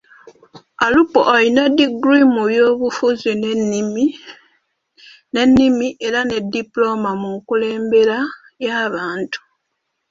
[0.85, 3.31] Alupo alina diguli mu byobufuzi
[5.33, 8.17] n’ennimi era ne dipulooma mu nkulembera
[8.65, 9.39] y’abantu.